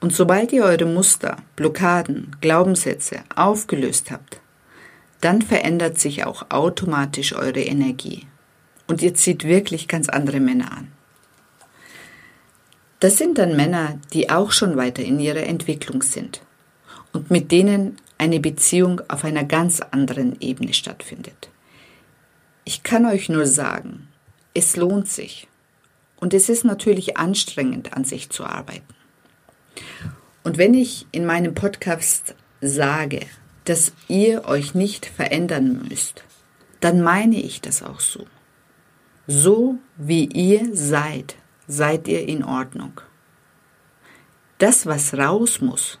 Und 0.00 0.12
sobald 0.12 0.52
ihr 0.52 0.64
eure 0.64 0.86
Muster, 0.86 1.36
Blockaden, 1.56 2.36
Glaubenssätze 2.40 3.20
aufgelöst 3.34 4.10
habt, 4.10 4.40
dann 5.20 5.40
verändert 5.40 5.98
sich 5.98 6.26
auch 6.26 6.50
automatisch 6.50 7.34
eure 7.34 7.62
Energie. 7.62 8.26
Und 8.86 9.00
ihr 9.00 9.14
zieht 9.14 9.44
wirklich 9.44 9.88
ganz 9.88 10.10
andere 10.10 10.40
Männer 10.40 10.72
an. 10.72 10.88
Das 13.00 13.16
sind 13.16 13.38
dann 13.38 13.56
Männer, 13.56 13.98
die 14.12 14.28
auch 14.28 14.52
schon 14.52 14.76
weiter 14.76 15.02
in 15.02 15.20
ihrer 15.20 15.44
Entwicklung 15.44 16.02
sind 16.02 16.42
und 17.12 17.30
mit 17.30 17.50
denen 17.52 17.96
eine 18.18 18.40
Beziehung 18.40 19.00
auf 19.08 19.24
einer 19.24 19.44
ganz 19.44 19.80
anderen 19.80 20.40
Ebene 20.40 20.74
stattfindet. 20.74 21.50
Ich 22.64 22.82
kann 22.82 23.06
euch 23.06 23.28
nur 23.28 23.46
sagen, 23.46 24.08
es 24.54 24.76
lohnt 24.76 25.08
sich. 25.08 25.48
Und 26.16 26.32
es 26.32 26.48
ist 26.48 26.64
natürlich 26.64 27.18
anstrengend, 27.18 27.92
an 27.92 28.04
sich 28.04 28.30
zu 28.30 28.44
arbeiten. 28.44 28.94
Und 30.42 30.58
wenn 30.58 30.72
ich 30.72 31.06
in 31.12 31.26
meinem 31.26 31.54
Podcast 31.54 32.34
sage, 32.60 33.20
dass 33.64 33.92
ihr 34.08 34.44
euch 34.46 34.74
nicht 34.74 35.06
verändern 35.06 35.86
müsst, 35.88 36.24
dann 36.80 37.02
meine 37.02 37.36
ich 37.36 37.60
das 37.60 37.82
auch 37.82 38.00
so. 38.00 38.26
So 39.26 39.76
wie 39.96 40.26
ihr 40.26 40.74
seid, 40.74 41.36
seid 41.66 42.08
ihr 42.08 42.28
in 42.28 42.44
Ordnung. 42.44 43.00
Das, 44.58 44.86
was 44.86 45.14
raus 45.14 45.60
muss, 45.60 45.98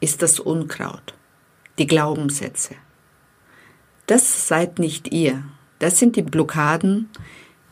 ist 0.00 0.22
das 0.22 0.38
Unkraut, 0.38 1.14
die 1.78 1.86
Glaubenssätze. 1.86 2.74
Das 4.06 4.48
seid 4.48 4.78
nicht 4.78 5.12
ihr, 5.12 5.42
das 5.78 5.98
sind 5.98 6.16
die 6.16 6.22
Blockaden, 6.22 7.10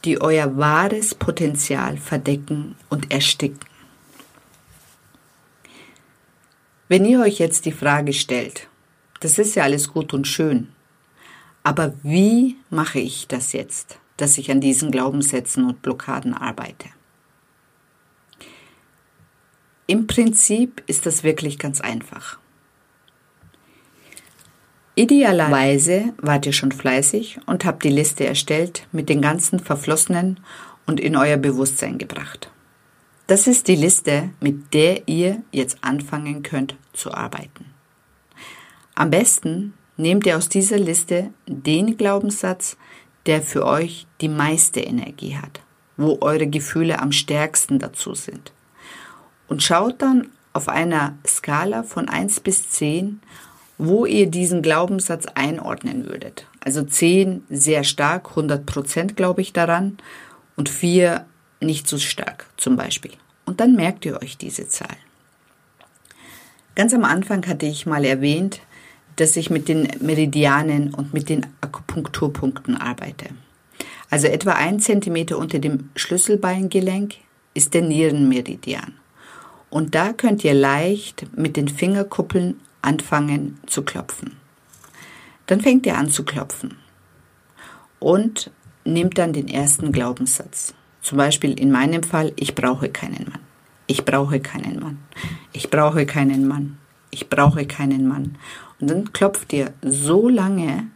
die 0.04 0.20
euer 0.20 0.56
wahres 0.56 1.14
Potenzial 1.14 1.96
verdecken 1.96 2.76
und 2.90 3.10
ersticken. 3.10 3.60
Wenn 6.88 7.04
ihr 7.06 7.20
euch 7.20 7.38
jetzt 7.38 7.64
die 7.64 7.72
Frage 7.72 8.12
stellt, 8.12 8.68
das 9.20 9.38
ist 9.38 9.54
ja 9.54 9.62
alles 9.62 9.88
gut 9.88 10.12
und 10.12 10.26
schön, 10.26 10.68
aber 11.62 11.94
wie 12.02 12.56
mache 12.68 12.98
ich 12.98 13.26
das 13.26 13.52
jetzt, 13.54 13.98
dass 14.18 14.36
ich 14.36 14.50
an 14.50 14.60
diesen 14.60 14.90
Glaubenssätzen 14.90 15.64
und 15.64 15.80
Blockaden 15.80 16.34
arbeite? 16.34 16.88
Im 19.86 20.06
Prinzip 20.06 20.82
ist 20.86 21.06
das 21.06 21.24
wirklich 21.24 21.58
ganz 21.58 21.80
einfach. 21.80 22.38
Idealerweise 24.96 26.14
wart 26.18 26.46
ihr 26.46 26.52
schon 26.52 26.70
fleißig 26.70 27.40
und 27.46 27.64
habt 27.64 27.82
die 27.82 27.90
Liste 27.90 28.26
erstellt 28.26 28.86
mit 28.92 29.08
den 29.08 29.20
ganzen 29.20 29.58
Verflossenen 29.58 30.38
und 30.86 31.00
in 31.00 31.16
euer 31.16 31.36
Bewusstsein 31.36 31.98
gebracht. 31.98 32.50
Das 33.26 33.46
ist 33.48 33.66
die 33.66 33.74
Liste, 33.74 34.30
mit 34.40 34.72
der 34.72 35.08
ihr 35.08 35.42
jetzt 35.50 35.78
anfangen 35.80 36.42
könnt 36.42 36.76
zu 36.92 37.12
arbeiten. 37.12 37.66
Am 38.94 39.10
besten 39.10 39.74
nehmt 39.96 40.26
ihr 40.26 40.36
aus 40.36 40.48
dieser 40.48 40.78
Liste 40.78 41.30
den 41.48 41.96
Glaubenssatz, 41.96 42.76
der 43.26 43.42
für 43.42 43.66
euch 43.66 44.06
die 44.20 44.28
meiste 44.28 44.80
Energie 44.80 45.36
hat, 45.36 45.60
wo 45.96 46.18
eure 46.20 46.46
Gefühle 46.46 47.00
am 47.00 47.10
stärksten 47.10 47.80
dazu 47.80 48.14
sind. 48.14 48.52
Und 49.48 49.62
schaut 49.62 50.02
dann 50.02 50.28
auf 50.52 50.68
einer 50.68 51.18
Skala 51.26 51.82
von 51.82 52.08
1 52.08 52.40
bis 52.40 52.68
10, 52.70 53.20
wo 53.78 54.06
ihr 54.06 54.28
diesen 54.28 54.62
Glaubenssatz 54.62 55.26
einordnen 55.34 56.08
würdet. 56.08 56.46
Also 56.60 56.82
10 56.82 57.44
sehr 57.50 57.84
stark, 57.84 58.30
100 58.30 58.64
Prozent 58.66 59.16
glaube 59.16 59.42
ich 59.42 59.52
daran 59.52 59.98
und 60.56 60.68
4 60.68 61.24
nicht 61.60 61.88
so 61.88 61.98
stark 61.98 62.46
zum 62.56 62.76
Beispiel. 62.76 63.12
Und 63.44 63.60
dann 63.60 63.74
merkt 63.74 64.04
ihr 64.04 64.20
euch 64.22 64.36
diese 64.36 64.68
Zahl. 64.68 64.96
Ganz 66.74 66.92
am 66.94 67.04
Anfang 67.04 67.46
hatte 67.46 67.66
ich 67.66 67.86
mal 67.86 68.04
erwähnt, 68.04 68.60
dass 69.16 69.36
ich 69.36 69.50
mit 69.50 69.68
den 69.68 69.88
Meridianen 70.00 70.92
und 70.92 71.14
mit 71.14 71.28
den 71.28 71.46
Akupunkturpunkten 71.60 72.76
arbeite. 72.76 73.26
Also 74.10 74.26
etwa 74.26 74.52
ein 74.52 74.80
Zentimeter 74.80 75.38
unter 75.38 75.58
dem 75.58 75.90
Schlüsselbeingelenk 75.94 77.14
ist 77.54 77.74
der 77.74 77.82
Nierenmeridian. 77.82 78.94
Und 79.70 79.94
da 79.94 80.12
könnt 80.12 80.44
ihr 80.44 80.54
leicht 80.54 81.26
mit 81.36 81.56
den 81.56 81.68
Fingerkuppeln 81.68 82.60
anfangen 82.84 83.58
zu 83.66 83.82
klopfen. 83.82 84.36
Dann 85.46 85.60
fängt 85.60 85.86
ihr 85.86 85.96
an 85.96 86.08
zu 86.08 86.24
klopfen 86.24 86.76
und 87.98 88.50
nehmt 88.84 89.18
dann 89.18 89.32
den 89.32 89.48
ersten 89.48 89.92
Glaubenssatz. 89.92 90.74
Zum 91.02 91.18
Beispiel 91.18 91.58
in 91.58 91.70
meinem 91.70 92.02
Fall, 92.02 92.32
ich 92.36 92.54
brauche 92.54 92.88
keinen 92.88 93.28
Mann. 93.30 93.40
Ich 93.86 94.04
brauche 94.04 94.40
keinen 94.40 94.80
Mann. 94.80 94.98
Ich 95.52 95.68
brauche 95.68 96.06
keinen 96.06 96.48
Mann. 96.48 96.78
Ich 97.10 97.28
brauche 97.28 97.66
keinen 97.66 98.08
Mann. 98.08 98.38
Und 98.80 98.90
dann 98.90 99.12
klopft 99.12 99.52
ihr 99.52 99.74
so 99.82 100.28
lange, 100.28 100.88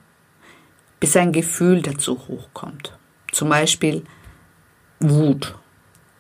bis 0.99 1.17
ein 1.17 1.33
Gefühl 1.33 1.83
dazu 1.83 2.19
hochkommt. 2.29 2.97
Zum 3.33 3.51
Beispiel 3.51 4.05
Wut 5.01 5.55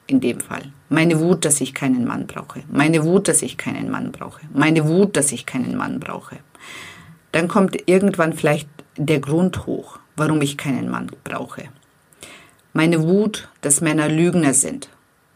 in 0.08 0.20
dem 0.20 0.40
Fall. 0.40 0.72
Meine 0.88 1.20
Wut, 1.20 1.44
dass 1.44 1.60
ich 1.60 1.74
keinen 1.74 2.04
Mann 2.04 2.26
brauche. 2.26 2.64
Meine 2.72 3.04
Wut, 3.04 3.28
dass 3.28 3.42
ich 3.42 3.56
keinen 3.56 3.90
Mann 3.90 4.10
brauche. 4.10 4.40
Meine 4.52 4.88
Wut, 4.88 5.16
dass 5.16 5.30
ich 5.30 5.46
keinen 5.46 5.76
Mann 5.76 6.00
brauche. 6.00 6.38
Dann 7.30 7.46
kommt 7.46 7.76
irgendwann 7.86 8.32
vielleicht 8.32 8.68
der 8.96 9.20
Grund 9.20 9.66
hoch, 9.66 9.98
warum 10.16 10.40
ich 10.42 10.56
keinen 10.56 10.90
Mann 10.90 11.10
brauche. 11.24 11.64
Meine 12.72 13.02
Wut, 13.02 13.48
dass 13.60 13.80
Männer 13.80 14.08
Lügner 14.08 14.54
sind. 14.54 14.88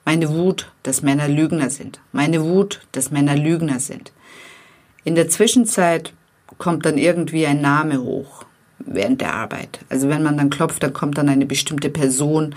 Meine 0.05 0.31
Wut, 0.31 0.73
dass 0.83 1.03
Männer 1.03 1.29
Lügner 1.29 1.71
sind. 1.71 2.01
Meine 2.13 2.43
Wut, 2.43 2.81
dass 2.93 3.11
Männer 3.11 3.37
Lügner 3.37 3.79
sind. 3.79 4.13
In 5.05 5.15
der 5.15 5.29
Zwischenzeit 5.29 6.13
kommt 6.59 6.87
dann 6.87 6.99
irgendwie 6.99 7.47
ein 7.47 7.61
Name 7.61 8.03
hoch 8.03 8.45
während 8.79 9.21
der 9.21 9.35
Arbeit. 9.35 9.81
Also 9.91 10.09
wenn 10.09 10.23
man 10.23 10.37
dann 10.37 10.51
klopft, 10.51 10.83
dann 10.83 10.93
kommt 10.93 11.19
dann 11.19 11.29
eine 11.29 11.47
bestimmte 11.47 11.91
Person 11.91 12.55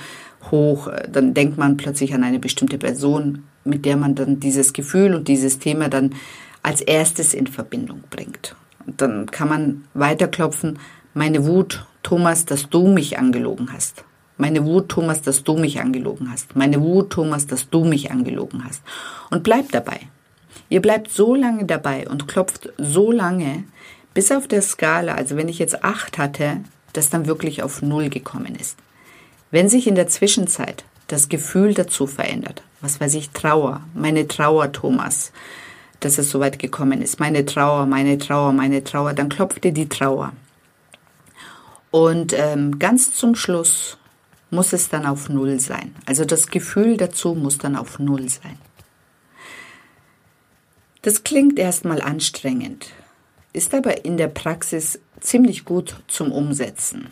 hoch, 0.52 0.90
dann 1.12 1.34
denkt 1.34 1.58
man 1.58 1.78
plötzlich 1.78 2.14
an 2.14 2.24
eine 2.24 2.40
bestimmte 2.40 2.78
Person, 2.78 3.44
mit 3.64 3.86
der 3.86 3.98
man 3.98 4.16
dann 4.16 4.40
dieses 4.40 4.74
Gefühl 4.74 5.16
und 5.16 5.28
dieses 5.28 5.60
Thema 5.60 5.90
dann 5.90 6.14
als 6.62 6.82
erstes 6.82 7.34
in 7.34 7.48
Verbindung 7.48 8.04
bringt. 8.10 8.56
Und 8.86 9.02
dann 9.02 9.25
kann 9.28 9.50
man 9.50 9.84
weiterklopfen, 9.94 10.80
meine 11.14 11.46
Wut, 11.46 11.86
Thomas, 12.04 12.46
dass 12.46 12.70
du 12.70 12.88
mich 12.88 13.18
angelogen 13.18 13.72
hast. 13.74 14.04
Meine 14.38 14.66
Wut, 14.66 14.90
Thomas, 14.90 15.22
dass 15.22 15.44
du 15.44 15.58
mich 15.58 15.80
angelogen 15.80 16.30
hast. 16.32 16.56
Meine 16.56 16.82
Wut, 16.82 17.12
Thomas, 17.12 17.48
dass 17.48 17.70
du 17.70 17.86
mich 17.86 18.12
angelogen 18.12 18.66
hast. 18.66 18.82
Und 19.32 19.44
bleibt 19.44 19.74
dabei. 19.74 20.00
Ihr 20.70 20.82
bleibt 20.82 21.10
so 21.12 21.36
lange 21.36 21.66
dabei 21.66 22.08
und 22.08 22.28
klopft 22.28 22.70
so 22.78 23.12
lange, 23.12 23.64
bis 24.14 24.32
auf 24.32 24.48
der 24.48 24.62
Skala, 24.62 25.14
also 25.16 25.38
wenn 25.38 25.48
ich 25.48 25.60
jetzt 25.60 25.84
acht 25.84 26.18
hatte, 26.18 26.58
das 26.94 27.10
dann 27.10 27.28
wirklich 27.28 27.64
auf 27.64 27.82
null 27.82 28.10
gekommen 28.10 28.56
ist. 28.56 28.78
Wenn 29.52 29.70
sich 29.70 29.88
in 29.88 29.96
der 29.96 30.08
Zwischenzeit 30.08 30.84
das 31.08 31.30
Gefühl 31.30 31.74
dazu 31.74 32.08
verändert, 32.08 32.64
was 32.82 33.00
weiß 33.00 33.14
ich, 33.16 33.30
Trauer, 33.30 33.82
meine 33.94 34.28
Trauer, 34.28 34.72
Thomas, 34.72 35.32
dass 36.00 36.18
es 36.18 36.30
so 36.30 36.40
weit 36.40 36.60
gekommen 36.60 37.02
ist, 37.02 37.20
meine 37.20 37.46
Trauer, 37.46 37.86
meine 37.86 38.18
Trauer, 38.18 38.54
meine 38.54 38.84
Trauer, 38.84 39.14
dann 39.14 39.30
klopft 39.30 39.66
ihr 39.66 39.72
die 39.72 39.90
Trauer. 39.90 40.34
Und 41.92 42.34
ähm, 42.34 42.78
ganz 42.80 43.14
zum 43.14 43.36
Schluss 43.36 43.98
muss 44.50 44.74
es 44.74 44.90
dann 44.90 45.06
auf 45.06 45.30
Null 45.30 45.60
sein. 45.60 45.96
Also 46.06 46.25
das 46.25 46.48
Gefühl 46.48 46.98
dazu 46.98 47.36
muss 47.36 47.58
dann 47.58 47.75
auf 47.75 48.00
Null 48.00 48.30
sein. 48.30 48.58
Das 51.02 51.24
klingt 51.24 51.60
erstmal 51.60 52.02
anstrengend, 52.02 52.88
ist 53.54 53.74
aber 53.74 54.06
in 54.06 54.18
der 54.18 54.28
Praxis 54.28 55.00
ziemlich 55.20 55.64
gut 55.64 55.98
zum 56.08 56.32
Umsetzen. 56.32 57.10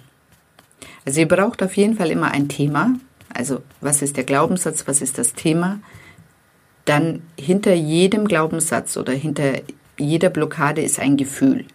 Also 1.05 1.19
ihr 1.19 1.27
braucht 1.27 1.61
auf 1.63 1.75
jeden 1.75 1.97
Fall 1.97 2.11
immer 2.11 2.31
ein 2.31 2.47
Thema. 2.47 2.95
Also 3.33 3.61
was 3.81 4.01
ist 4.01 4.17
der 4.17 4.23
Glaubenssatz, 4.23 4.87
was 4.87 5.01
ist 5.01 5.17
das 5.17 5.33
Thema? 5.33 5.79
Dann 6.85 7.21
hinter 7.39 7.73
jedem 7.73 8.27
Glaubenssatz 8.27 8.97
oder 8.97 9.13
hinter 9.13 9.61
jeder 9.97 10.29
Blockade 10.29 10.81
ist 10.81 10.99
ein 10.99 11.17
Gefühl. 11.17 11.65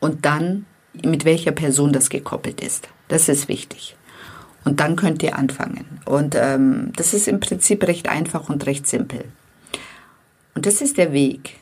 Und 0.00 0.24
dann 0.24 0.66
mit 0.92 1.24
welcher 1.24 1.52
Person 1.52 1.92
das 1.92 2.10
gekoppelt 2.10 2.60
ist. 2.60 2.88
Das 3.08 3.28
ist 3.28 3.48
wichtig. 3.48 3.96
Und 4.64 4.80
dann 4.80 4.96
könnt 4.96 5.22
ihr 5.22 5.38
anfangen. 5.38 6.00
Und 6.04 6.34
ähm, 6.34 6.92
das 6.96 7.14
ist 7.14 7.28
im 7.28 7.40
Prinzip 7.40 7.86
recht 7.86 8.08
einfach 8.08 8.48
und 8.48 8.66
recht 8.66 8.86
simpel. 8.86 9.24
Und 10.54 10.66
das 10.66 10.80
ist 10.80 10.96
der 10.96 11.12
Weg. 11.12 11.58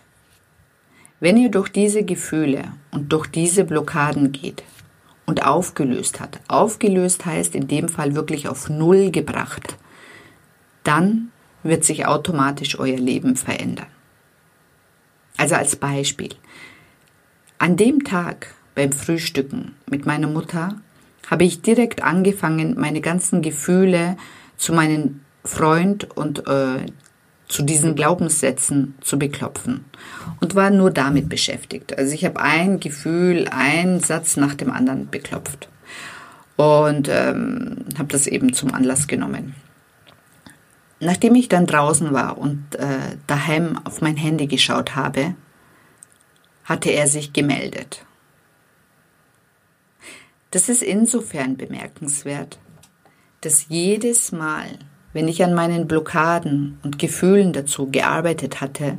Wenn 1.20 1.36
ihr 1.36 1.50
durch 1.50 1.68
diese 1.68 2.04
Gefühle 2.04 2.64
und 2.90 3.12
durch 3.12 3.26
diese 3.26 3.64
Blockaden 3.64 4.32
geht 4.32 4.62
und 5.26 5.44
aufgelöst 5.44 6.20
hat, 6.20 6.40
aufgelöst 6.48 7.24
heißt 7.24 7.54
in 7.54 7.68
dem 7.68 7.88
Fall 7.88 8.14
wirklich 8.14 8.48
auf 8.48 8.68
Null 8.68 9.10
gebracht, 9.10 9.76
dann 10.82 11.30
wird 11.62 11.84
sich 11.84 12.06
automatisch 12.06 12.78
euer 12.78 12.98
Leben 12.98 13.36
verändern. 13.36 13.86
Also 15.36 15.54
als 15.56 15.76
Beispiel. 15.76 16.34
An 17.58 17.76
dem 17.76 18.04
Tag 18.04 18.54
beim 18.74 18.92
Frühstücken 18.92 19.74
mit 19.86 20.06
meiner 20.06 20.28
Mutter 20.28 20.80
habe 21.30 21.44
ich 21.44 21.62
direkt 21.62 22.02
angefangen, 22.02 22.78
meine 22.78 23.00
ganzen 23.00 23.40
Gefühle 23.40 24.16
zu 24.56 24.72
meinem 24.72 25.20
Freund 25.44 26.16
und 26.16 26.46
äh, 26.46 26.86
zu 27.48 27.62
diesen 27.62 27.94
Glaubenssätzen 27.94 28.94
zu 29.00 29.18
beklopfen 29.18 29.84
und 30.40 30.54
war 30.54 30.70
nur 30.70 30.90
damit 30.90 31.28
beschäftigt. 31.28 31.96
Also 31.98 32.14
ich 32.14 32.24
habe 32.24 32.40
ein 32.40 32.80
Gefühl, 32.80 33.48
einen 33.48 34.00
Satz 34.00 34.36
nach 34.36 34.54
dem 34.54 34.70
anderen 34.70 35.10
beklopft 35.10 35.68
und 36.56 37.08
ähm, 37.08 37.84
habe 37.98 38.08
das 38.08 38.26
eben 38.26 38.54
zum 38.54 38.72
Anlass 38.72 39.06
genommen. 39.06 39.54
Nachdem 41.00 41.34
ich 41.34 41.48
dann 41.48 41.66
draußen 41.66 42.12
war 42.12 42.38
und 42.38 42.76
äh, 42.76 43.16
daheim 43.26 43.78
auf 43.84 44.00
mein 44.00 44.16
Handy 44.16 44.46
geschaut 44.46 44.94
habe, 44.96 45.34
hatte 46.64 46.90
er 46.90 47.08
sich 47.08 47.32
gemeldet. 47.32 48.06
Das 50.50 50.68
ist 50.68 50.82
insofern 50.82 51.56
bemerkenswert, 51.56 52.58
dass 53.40 53.66
jedes 53.68 54.32
Mal, 54.32 54.78
wenn 55.14 55.28
ich 55.28 55.42
an 55.42 55.54
meinen 55.54 55.86
Blockaden 55.86 56.78
und 56.82 56.98
Gefühlen 56.98 57.54
dazu 57.54 57.90
gearbeitet 57.90 58.60
hatte, 58.60 58.98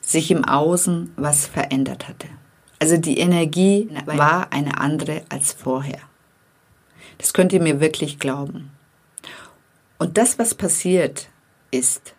sich 0.00 0.32
im 0.32 0.44
Außen 0.44 1.12
was 1.16 1.46
verändert 1.46 2.08
hatte. 2.08 2.26
Also 2.80 2.96
die 2.96 3.18
Energie 3.18 3.88
war 4.06 4.52
eine 4.52 4.80
andere 4.80 5.22
als 5.28 5.52
vorher. 5.52 6.00
Das 7.18 7.32
könnt 7.32 7.52
ihr 7.52 7.62
mir 7.62 7.80
wirklich 7.80 8.18
glauben. 8.18 8.72
Und 9.98 10.18
das, 10.18 10.40
was 10.40 10.56
passiert, 10.56 11.28
ist, 11.70 12.14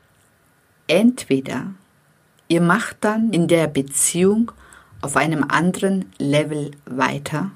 entweder 0.87 1.73
ihr 2.47 2.61
macht 2.61 2.97
dann 3.01 3.33
in 3.33 3.49
der 3.49 3.67
Beziehung 3.67 4.53
auf 5.01 5.17
einem 5.17 5.43
anderen 5.43 6.05
Level 6.17 6.71
weiter 6.85 7.51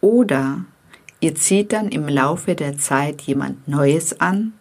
oder 0.00 0.64
Ihr 1.26 1.34
zieht 1.34 1.72
dann 1.72 1.88
im 1.88 2.06
Laufe 2.06 2.54
der 2.54 2.78
Zeit 2.78 3.22
jemand 3.22 3.66
Neues 3.66 4.20
an, 4.20 4.52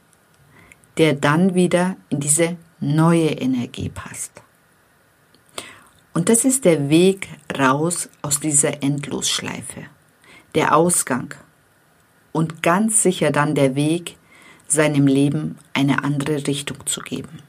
der 0.98 1.14
dann 1.14 1.54
wieder 1.54 1.96
in 2.10 2.20
diese 2.20 2.58
neue 2.80 3.30
Energie 3.30 3.90
passt. 3.90 4.32
Und 6.12 6.28
das 6.28 6.44
ist 6.44 6.66
der 6.66 6.90
Weg 6.90 7.30
raus 7.56 8.10
aus 8.24 8.40
dieser 8.40 8.82
Endlosschleife, 8.82 9.84
der 10.56 10.76
Ausgang 10.76 11.36
und 12.32 12.64
ganz 12.64 13.04
sicher 13.04 13.30
dann 13.30 13.54
der 13.54 13.76
Weg, 13.76 14.18
seinem 14.68 15.06
Leben 15.06 15.60
eine 15.74 16.04
andere 16.04 16.48
Richtung 16.48 16.84
zu 16.88 17.02
geben. 17.02 17.44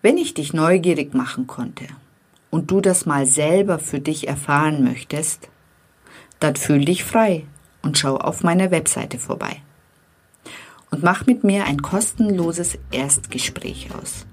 Wenn 0.00 0.16
ich 0.16 0.32
dich 0.32 0.54
neugierig 0.54 1.12
machen 1.12 1.46
konnte 1.46 1.88
und 2.48 2.70
du 2.70 2.80
das 2.80 3.04
mal 3.04 3.26
selber 3.26 3.78
für 3.78 4.00
dich 4.00 4.28
erfahren 4.28 4.82
möchtest, 4.82 5.51
dann 6.42 6.56
fühl 6.56 6.84
dich 6.84 7.04
frei 7.04 7.44
und 7.82 7.98
schau 7.98 8.16
auf 8.16 8.42
meiner 8.42 8.70
Webseite 8.70 9.18
vorbei. 9.18 9.62
Und 10.90 11.02
mach 11.02 11.26
mit 11.26 11.42
mir 11.42 11.64
ein 11.64 11.80
kostenloses 11.80 12.78
Erstgespräch 12.90 13.88
aus. 13.94 14.26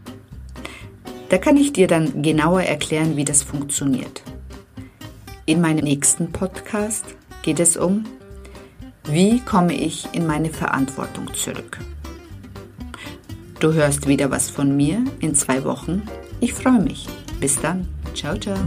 Da 1.30 1.38
kann 1.38 1.58
ich 1.58 1.74
dir 1.74 1.88
dann 1.88 2.22
genauer 2.22 2.64
erklären, 2.64 3.16
wie 3.16 3.26
das 3.26 3.44
funktioniert. 3.44 4.24
In 5.46 5.62
meinem 5.62 5.84
nächsten 5.84 6.32
Podcast 6.32 7.06
geht 7.44 7.60
es 7.60 7.78
um, 7.78 8.06
wie 9.06 9.40
komme 9.40 9.74
ich 9.74 10.08
in 10.14 10.28
meine 10.28 10.50
Verantwortung 10.50 11.34
zurück. 11.34 11.80
Du 13.60 13.74
hörst 13.74 14.08
wieder 14.08 14.32
was 14.32 14.50
von 14.50 14.76
mir 14.76 15.04
in 15.20 15.36
zwei 15.36 15.64
Wochen. 15.64 16.04
Ich 16.40 16.54
freue 16.54 16.80
mich. 16.80 17.08
Bis 17.40 17.60
dann. 17.60 17.88
Ciao, 18.14 18.38
ciao. 18.38 18.58